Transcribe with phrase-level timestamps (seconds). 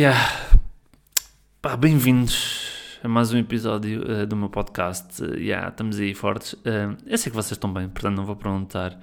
[0.00, 0.16] Yeah.
[1.78, 5.22] Bem-vindos a mais um episódio uh, do meu podcast.
[5.22, 6.54] Uh, yeah, estamos aí fortes.
[6.54, 8.98] Uh, eu sei que vocês estão bem, portanto não vou perguntar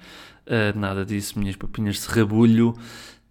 [0.74, 2.74] nada disso, minhas papinhas de serrabulho.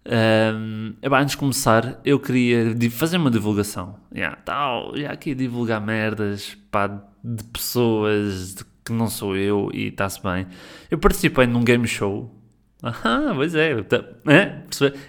[0.06, 3.96] Uh, antes de começar, eu queria fazer uma divulgação.
[4.14, 6.86] Yeah, tal, já aqui divulgar merdas pá,
[7.22, 10.46] de pessoas que não sou eu e está-se bem.
[10.90, 12.34] Eu participei num game show.
[12.80, 14.62] Ah, pois é, é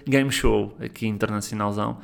[0.08, 2.00] game show aqui internacionalzão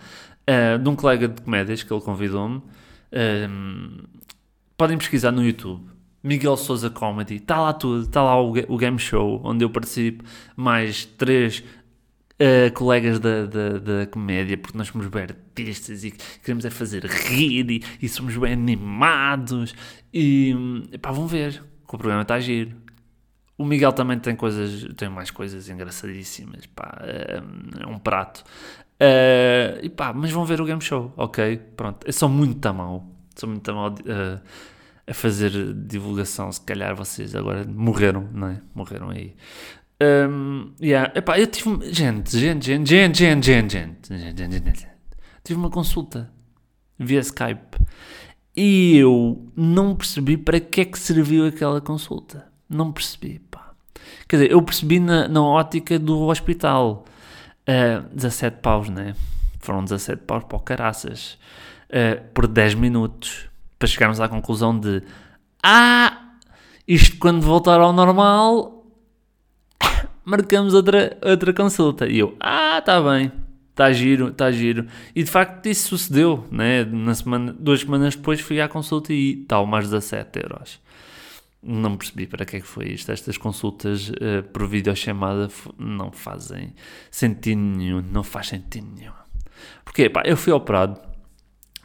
[0.49, 2.57] uh, de um colega de comédias que ele convidou-me.
[2.57, 4.07] Uh,
[4.77, 5.95] podem pesquisar no YouTube.
[6.23, 10.23] Miguel Souza Comedy, está lá tudo, está lá o, o, game show onde eu participo,
[10.55, 16.11] mais três uh, colegas da, da, da, comédia, porque nós somos bem artistas e
[16.43, 19.75] queremos é fazer rir e, e somos bem animados.
[20.11, 20.55] E
[20.99, 22.84] pá, vão ver, que o programa está a giro.
[23.57, 27.41] O Miguel também tem coisas, tem mais coisas engraçadíssimas, pá, é,
[27.79, 28.43] é um prato.
[28.95, 31.57] Uh, e pá, mas vão ver o game show, ok?
[31.75, 34.41] Pronto, eu sou muito tamão, sou muito tamão uh,
[35.07, 36.51] a fazer divulgação.
[36.51, 38.61] Se calhar vocês agora morreram, não é?
[38.73, 39.35] Morreram aí.
[40.01, 41.11] Um, yeah.
[41.15, 41.91] Epá, eu tive.
[41.91, 44.87] Gente, gente, gente, gente, gente, gente, gente, gente, gente, gente.
[45.43, 46.31] Tive uma consulta
[46.97, 47.77] via Skype
[48.55, 52.54] e eu não percebi para que é que serviu aquela consulta.
[52.69, 53.71] Não percebi, pá.
[54.27, 57.05] Quer dizer, eu percebi na, na ótica do hospital
[57.65, 59.15] Uh, eh, 17 paus, né?
[59.59, 61.37] Foram 17 paus para o caraças.
[61.89, 63.49] Uh, por 10 minutos.
[63.77, 65.03] Para chegarmos à conclusão de
[65.61, 66.35] Ah,
[66.87, 68.85] isto quando voltar ao normal
[70.23, 72.07] marcamos outra, outra consulta.
[72.07, 73.31] E eu, ah, está bem,
[73.71, 74.85] está giro, está giro.
[75.15, 76.85] E de facto isso sucedeu, né?
[76.85, 80.79] Na semana, duas semanas depois fui à consulta e tal, mais 17 euros
[81.65, 83.11] não percebi para que é que foi isto.
[83.11, 86.75] Estas consultas uh, por videochamada não fazem
[87.09, 89.13] sentido nenhum, não faz sentido nenhum.
[89.83, 91.01] Porque, pá, eu fui operado,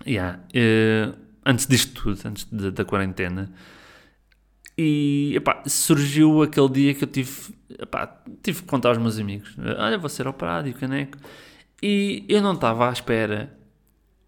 [0.07, 3.51] yeah, uh, antes disto tudo, antes de, da quarentena,
[4.77, 9.55] e, epá, surgiu aquele dia que eu tive, epá, tive que contar aos meus amigos,
[9.79, 11.19] olha, vou ser operado e o caneco,
[11.83, 13.57] e eu não estava à espera,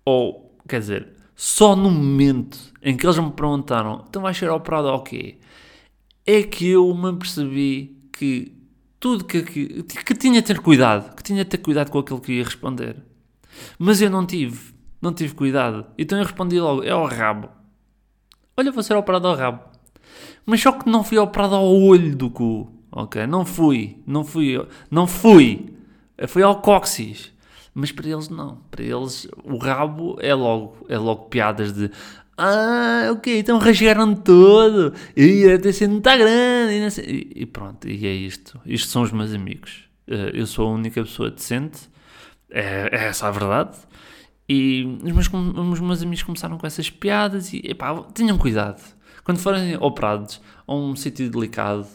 [0.05, 4.89] ou, quer dizer, só no momento em que eles me perguntaram, então vais ser operado
[4.89, 5.39] ao quê?
[6.27, 8.53] É que eu me percebi que
[9.01, 12.21] tudo que, que, que tinha de ter cuidado, que tinha de ter cuidado com aquilo
[12.21, 12.97] que ia responder.
[13.79, 15.87] Mas eu não tive, não tive cuidado.
[15.99, 17.49] Então eu respondi logo, é ao rabo.
[18.57, 19.65] Olha, vou ser operado ao rabo.
[20.47, 23.27] Mas só que não fui operado ao olho do cu, ok?
[23.27, 25.75] Não fui, não fui, não fui.
[26.29, 27.33] Fui ao cóccix.
[27.75, 28.59] Mas para eles não.
[28.71, 31.91] Para eles o rabo é logo, é logo piadas de
[32.37, 34.95] ah, ok, então rasgaram todo.
[35.17, 37.01] E até ser muito grande.
[37.03, 38.61] E, e, pronto, e é isto.
[38.67, 39.85] Isto são os meus amigos.
[40.07, 41.91] Eh, eu sou a única pessoa decente.
[42.51, 43.77] É, é essa a verdade.
[44.49, 48.83] E os meus, os meus amigos começaram com essas piadas e epá, tenham cuidado.
[49.25, 51.87] Quando forem operados a um sítio delicado,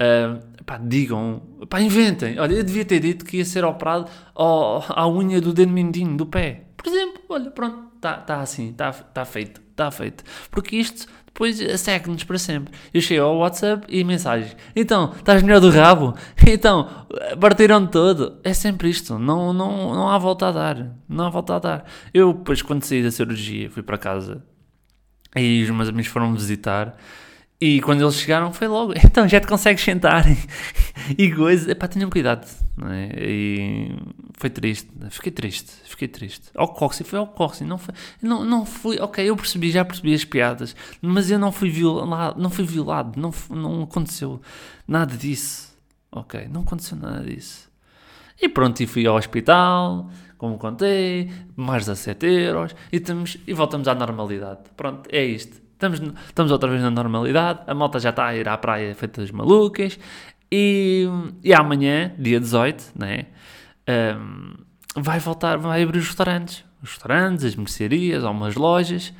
[0.00, 2.38] Uh, pá, digam, pá, inventem.
[2.38, 6.16] Olha, eu devia ter dito que ia ser operado ao, à unha do dedo mindinho
[6.16, 6.66] do pé.
[6.76, 10.22] Por exemplo, olha, pronto, está tá assim, está tá feito, está feito.
[10.50, 11.08] Porque isto
[11.38, 12.74] depois segue-nos para sempre.
[12.92, 14.56] Eu chego ao WhatsApp e mensagens.
[14.74, 16.14] Então, estás melhor do rabo?
[16.50, 17.06] Então,
[17.38, 18.38] partiram todo.
[18.42, 19.18] É sempre isto.
[19.18, 20.96] Não, não, não há volta a dar.
[21.06, 21.84] Não há volta a dar.
[22.12, 24.42] Eu, depois, quando saí da cirurgia, fui para casa.
[25.36, 26.96] E os meus amigos foram visitar.
[27.60, 30.24] E quando eles chegaram foi logo, então já te consegues sentar
[31.18, 32.46] e coisa, pá, tenham cuidado,
[32.76, 33.10] não é?
[33.16, 33.96] E
[34.34, 36.50] foi triste, fiquei triste, fiquei triste.
[36.54, 37.92] Ao Coxy, foi ao Coxy, não foi,
[38.22, 42.40] não, não fui, ok, eu percebi, já percebi as piadas, mas eu não fui violado,
[42.40, 44.40] não fui violado, não, não aconteceu
[44.86, 45.76] nada disso,
[46.12, 47.68] ok, não aconteceu nada disso.
[48.40, 53.88] E pronto, e fui ao hospital, como contei, mais 17 euros, e, temos, e voltamos
[53.88, 54.60] à normalidade.
[54.76, 55.67] Pronto, é isto.
[55.78, 59.20] Estamos, estamos outra vez na normalidade, a malta já está a ir à praia feita
[59.20, 59.96] das malucas
[60.50, 61.06] e,
[61.40, 63.26] e amanhã, dia 18, né,
[64.18, 64.54] um,
[64.96, 66.64] vai voltar, vai abrir os restaurantes.
[66.82, 69.14] Os restaurantes, as mercearias, algumas lojas.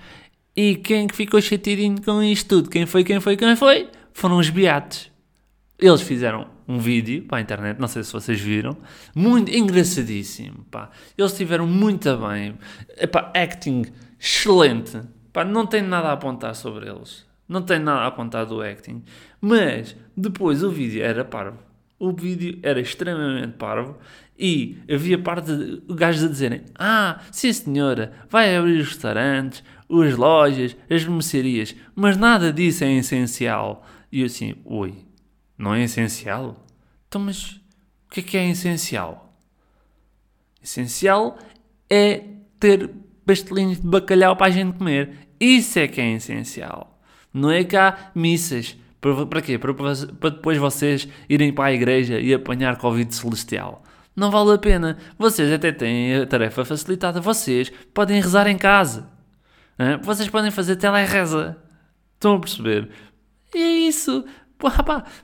[0.57, 2.71] E quem que ficou chateadinho com isto tudo?
[2.71, 3.89] Quem foi, quem foi, quem foi?
[4.13, 5.13] Foram os beatos.
[5.79, 8.77] Eles fizeram um vídeo para a internet, não sei se vocês viram,
[9.15, 10.91] muito engraçadíssimo, pá.
[11.17, 12.59] Eles estiveram muito bem,
[12.97, 13.85] Epá, acting
[14.19, 15.01] excelente,
[15.39, 17.25] Pá, não tenho nada a apontar sobre eles.
[17.49, 19.05] Não tenho nada a apontar do acting.
[19.41, 21.61] Mas depois o vídeo era parvo.
[21.97, 23.97] O vídeo era extremamente parvo
[24.37, 30.17] e havia parte de gajos a dizerem: Ah, sim senhora, vai abrir os restaurantes, as
[30.17, 33.87] lojas, as mercearias, mas nada disso é essencial.
[34.11, 34.93] E eu assim: Oi,
[35.57, 36.67] não é essencial?
[37.07, 39.33] Então, mas o que é que é essencial?
[40.61, 41.39] Essencial
[41.89, 42.25] é
[42.59, 42.91] ter
[43.29, 45.28] pastelinhos de bacalhau para a gente comer.
[45.41, 46.99] Isso é que é essencial.
[47.33, 48.77] Não é cá missas.
[49.01, 49.59] Para, quê?
[49.59, 49.73] Para,
[50.31, 53.83] depois vocês irem para a igreja e apanhar Covid celestial.
[54.17, 54.99] Não vale a pena.
[55.17, 57.21] Vocês até têm a tarefa facilitada.
[57.21, 59.09] Vocês podem rezar em casa.
[60.03, 61.57] Vocês podem fazer telereza.
[62.15, 62.91] Estão a perceber?
[63.55, 64.25] E é isso.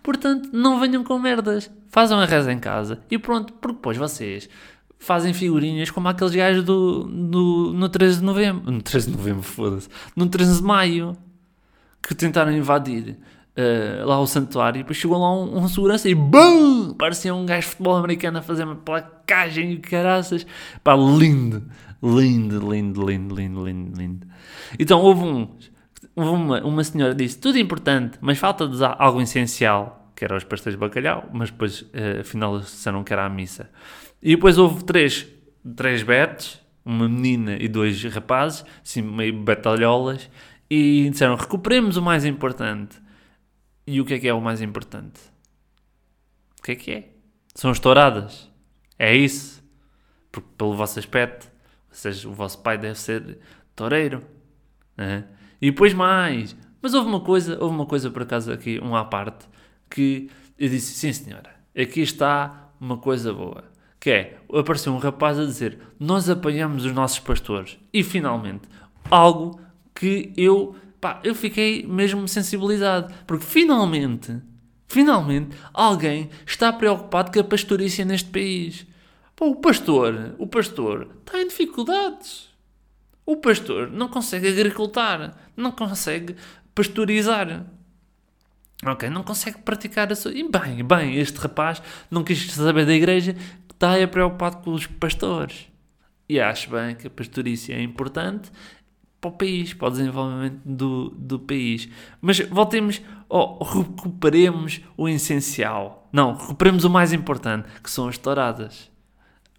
[0.03, 1.69] Portanto, não venham com merdas.
[1.89, 4.49] Façam a reza em casa e pronto, porque depois vocês
[5.05, 8.71] fazem figurinhas como aqueles gajos do, do, no 13 de novembro.
[8.71, 9.89] No 13 de novembro, foda-se.
[10.17, 11.17] No 13 de maio.
[12.03, 13.17] Que tentaram invadir
[13.57, 16.95] uh, lá o santuário e depois chegou lá um, um segurança e BUM!
[16.95, 20.47] Parecia um gajo de futebol americano a fazer uma placagem e caraças.
[20.83, 21.63] Pá, lindo.
[22.03, 24.27] Lindo, lindo, lindo, lindo, lindo, lindo.
[24.79, 25.49] Então houve um
[26.17, 30.81] uma, uma senhora disse tudo importante, mas falta-nos algo essencial, que era os pastéis de
[30.81, 33.69] bacalhau, mas depois uh, afinal disseram que era a missa.
[34.25, 35.27] E depois houve três,
[35.77, 40.31] três betes, uma menina e dois rapazes, assim meio batalholas,
[40.71, 42.97] e disseram recuperemos o mais importante.
[43.87, 45.21] E o que é que é o mais importante?
[46.59, 47.11] O que é que é?
[47.55, 48.51] São as touradas.
[48.99, 49.63] É isso.
[50.33, 51.53] Porque pelo vosso aspecto,
[51.91, 53.39] seja, o vosso pai deve ser
[53.77, 54.23] toureiro.
[54.97, 55.27] Né?
[55.61, 56.57] E depois mais.
[56.81, 59.47] Mas houve uma coisa, houve uma coisa por acaso aqui, um à parte,
[59.91, 63.74] que eu disse, sim senhora, aqui está uma coisa boa.
[64.05, 67.79] Que é, apareceu um rapaz a dizer, nós apanhamos os nossos pastores.
[67.91, 68.69] E finalmente,
[69.11, 69.59] algo
[69.95, 73.15] que eu, pá, eu fiquei mesmo sensibilizado.
[73.27, 74.43] Porque finalmente,
[74.87, 78.87] finalmente, alguém está preocupado com a pastorícia neste país.
[79.35, 82.51] Pô, o pastor, o pastor está em dificuldades.
[83.25, 86.37] O pastor não consegue agricultar, não consegue
[86.75, 87.65] pastorizar.
[88.85, 90.33] Ok, não consegue praticar a sua.
[90.33, 91.81] E bem, bem, este rapaz
[92.11, 93.35] não quis saber da igreja,
[93.75, 95.69] está é preocupado com os pastores.
[96.29, 98.51] E acho bem que a pastorícia é importante
[99.21, 101.89] para o país, para o desenvolvimento do, do país.
[102.21, 106.09] Mas voltemos, oh, recuperemos o essencial.
[106.13, 108.91] Não, recuperemos o mais importante, que são as touradas.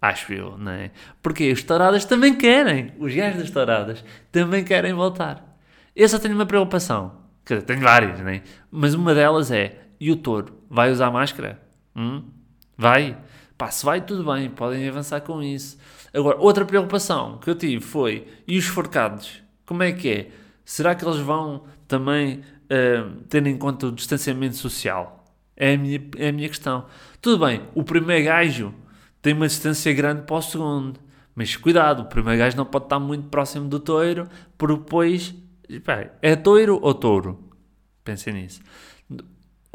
[0.00, 0.90] Acho eu, não é?
[1.22, 2.92] Porque os touradas também querem.
[2.98, 5.58] Os gajos das touradas também querem voltar.
[5.94, 7.12] Eu só tenho uma preocupação.
[7.44, 8.42] Tenho várias, né?
[8.70, 10.60] Mas uma delas é: e o touro?
[10.68, 11.60] Vai usar máscara?
[11.94, 12.22] Hum?
[12.76, 13.16] Vai?
[13.56, 15.78] Pá, se vai, tudo bem, podem avançar com isso.
[16.12, 19.42] Agora, outra preocupação que eu tive foi: e os forcados?
[19.64, 20.30] Como é que é?
[20.64, 25.24] Será que eles vão também uh, ter em conta o distanciamento social?
[25.56, 26.86] É a minha, é a minha questão.
[27.20, 28.74] Tudo bem, o primeiro gajo
[29.22, 31.00] tem uma distância grande para o segundo.
[31.34, 35.34] Mas cuidado, o primeiro gajo não pode estar muito próximo do touro, porque depois.
[36.22, 37.50] é touro ou touro?
[38.04, 38.60] Pensem nisso.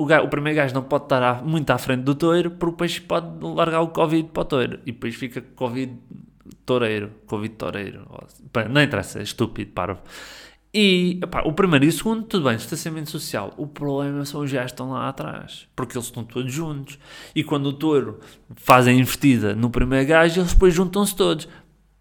[0.02, 2.98] O, gajo, o primeiro gajo não pode estar muito à frente do touro, porque depois
[3.00, 4.80] pode largar o Covid para o touro.
[4.84, 5.96] E depois fica Covid
[6.66, 7.12] toureiro.
[7.28, 8.08] Covid toureiro.
[8.68, 10.00] Não interessa, é estúpido, paro.
[10.74, 13.54] E o primeiro e o segundo, tudo bem, distanciamento social.
[13.58, 16.98] O problema são os gajos que estão lá atrás, porque eles estão todos juntos.
[17.36, 18.20] E quando o touro
[18.56, 21.48] faz a investida no primeiro gajo, eles depois juntam-se todos.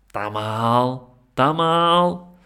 [0.06, 2.38] Está mal, está mal,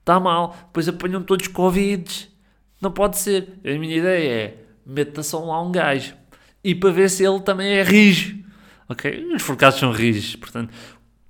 [0.00, 0.54] está mal.
[0.66, 2.28] Depois apanham todos Covid.
[2.78, 3.58] Não pode ser.
[3.64, 6.16] A minha ideia é meta só lá um gajo
[6.64, 8.38] e para ver se ele também é rijo.
[8.88, 9.34] Ok?
[9.34, 10.72] Os forcados são rijos, portanto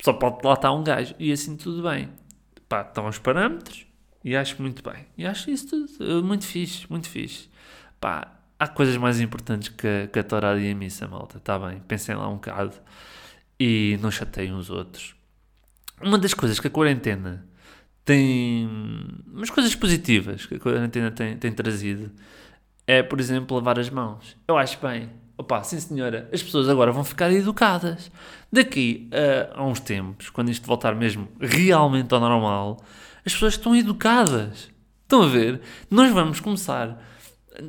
[0.02, 2.08] só pode lá estar um gajo e assim tudo bem.
[2.68, 3.86] Pá, estão os parâmetros
[4.24, 5.06] e acho muito bem.
[5.16, 7.48] E acho isso tudo eh, muito fixe, muito fixe.
[8.00, 11.38] Pá, há coisas mais importantes que, que a tourada e a missa, malta.
[11.38, 12.74] Está bem, pensem lá um bocado
[13.58, 15.16] e não chateiem os outros.
[16.00, 17.46] Uma das coisas que a quarentena
[18.04, 18.68] tem.
[19.26, 22.10] umas coisas positivas que a quarentena tem, tem trazido
[22.88, 24.34] é, por exemplo, lavar as mãos.
[24.48, 25.10] Eu acho bem.
[25.36, 28.10] Opa, sim senhora, as pessoas agora vão ficar educadas.
[28.50, 32.78] Daqui a, a uns tempos, quando isto voltar mesmo realmente ao normal,
[33.24, 34.70] as pessoas estão educadas.
[35.02, 35.60] Estão a ver?
[35.90, 36.98] Nós vamos começar.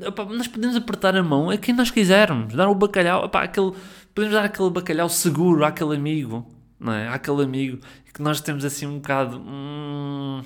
[0.08, 2.54] Opa, nós podemos apertar a mão a quem nós quisermos.
[2.54, 3.26] Dar o bacalhau.
[3.26, 3.74] Opa, aquele,
[4.16, 6.50] podemos dar aquele bacalhau seguro àquele amigo.
[6.80, 7.10] Não é?
[7.10, 7.80] Àquele amigo
[8.14, 9.38] que nós temos assim um bocado.
[9.38, 10.42] Hum,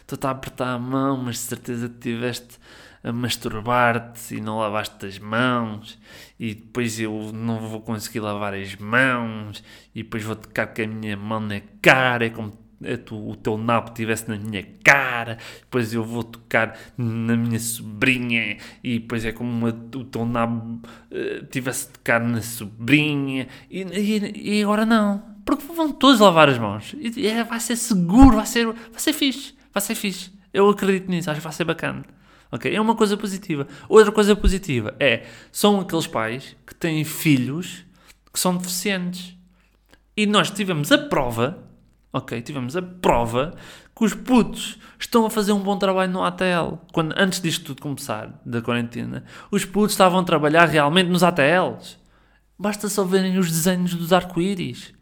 [0.00, 2.58] estou a apertar a mão, mas de certeza que tiveste
[3.06, 5.96] a masturbar-te e não lavaste as mãos
[6.40, 9.62] e depois eu não vou conseguir lavar as mãos
[9.94, 13.36] e depois vou tocar com a minha mão na cara é como é tu, o
[13.36, 19.24] teu nabo estivesse na minha cara, depois eu vou tocar na minha sobrinha, e depois
[19.24, 19.72] é como o
[20.04, 20.82] teu nabo
[21.42, 26.50] estivesse uh, a tocar na sobrinha, e, e, e, agora não, porque vão todos lavar
[26.50, 30.35] as mãos, e, é, vai ser seguro, vai ser, vai ser fixe, vai ser fixe,
[30.56, 32.04] eu acredito nisso, acho que vai ser bacana.
[32.50, 32.74] Ok?
[32.74, 33.66] É uma coisa positiva.
[33.88, 37.84] Outra coisa positiva é, são aqueles pais que têm filhos
[38.32, 39.36] que são deficientes.
[40.16, 41.66] E nós tivemos a prova
[42.16, 42.40] ok?
[42.40, 43.54] Tivemos a prova
[43.94, 46.78] que os putos estão a fazer um bom trabalho no ATL.
[46.92, 51.98] Quando, antes disto tudo começar, da quarentena, os putos estavam a trabalhar realmente nos ATLs.
[52.58, 54.94] Basta só verem os desenhos dos arco-íris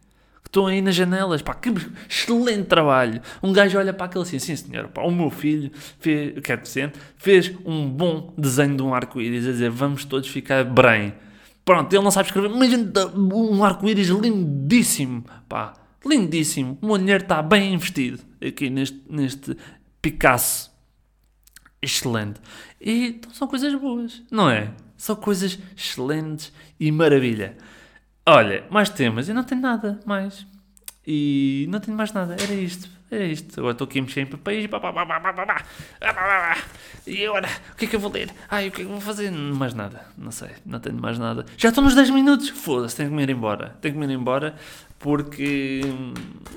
[0.54, 1.42] estão aí nas janelas.
[1.42, 1.73] Pá, que
[2.08, 3.20] excelente trabalho.
[3.42, 6.56] Um gajo olha para aquele assim, sim senhor, pá, o meu filho, fez, que é
[6.56, 11.14] decente, fez um bom desenho de um arco-íris, a dizer, vamos todos ficar bem.
[11.64, 12.73] Pronto, ele não sabe escrever, mas
[13.14, 15.75] um arco-íris lindíssimo, pá
[16.06, 16.78] lindíssimo.
[16.80, 19.56] O meu dinheiro está bem investido aqui neste, neste
[20.00, 20.70] Picasso.
[21.80, 22.40] Excelente.
[22.80, 24.73] E então, são coisas boas, não é?
[24.96, 27.56] São coisas excelentes e maravilha.
[28.26, 29.28] Olha, mais temas.
[29.28, 30.46] Eu não tenho nada mais.
[31.06, 32.36] E não tenho mais nada.
[32.40, 32.88] Era isto.
[33.10, 33.60] Era isto.
[33.60, 34.64] Agora estou aqui a mexer em papéis.
[37.06, 38.30] E agora, o que é que eu vou ler?
[38.50, 39.30] Ai, o que é que eu vou fazer?
[39.30, 40.06] Mais nada.
[40.16, 40.50] Não sei.
[40.64, 41.44] Não tenho mais nada.
[41.58, 42.48] Já estou nos 10 minutos.
[42.48, 43.76] Foda-se, tenho que me ir embora.
[43.82, 44.54] Tenho que me ir embora
[44.98, 45.82] porque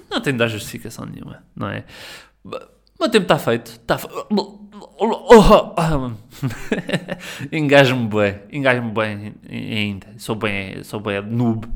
[0.09, 1.83] não tem de dar justificação nenhuma, não é?
[2.99, 3.71] O meu tempo está feito.
[3.71, 3.99] Está.
[7.51, 8.39] Engajo-me bem.
[8.51, 10.07] Engajo-me bem ainda.
[10.17, 11.67] Sou bem, sou bem noob.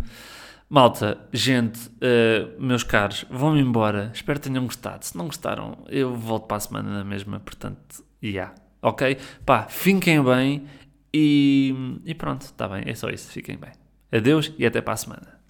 [0.67, 4.09] Malta, gente, uh, meus caros, vão-me embora.
[4.13, 5.05] Espero que tenham gostado.
[5.05, 7.39] Se não gostaram, eu volto para a semana na mesma.
[7.39, 8.03] Portanto.
[8.23, 8.55] Yeah.
[8.81, 9.17] Ok?
[9.45, 10.65] Pá, fiquem bem
[11.13, 12.83] e, e pronto, está bem.
[12.87, 13.31] É só isso.
[13.31, 13.71] Fiquem bem.
[14.11, 15.40] Adeus e até para a semana.